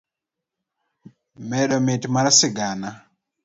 [1.49, 2.89] medo mit mar sigana.